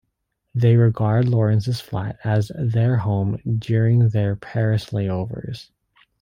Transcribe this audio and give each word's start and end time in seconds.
They 0.55 0.77
regard 0.77 1.29
Lawrence's 1.29 1.79
flat 1.79 2.17
as 2.23 2.51
their 2.57 2.97
"home" 2.97 3.37
during 3.59 4.09
their 4.09 4.35
Paris 4.35 4.85
layovers. 4.89 5.69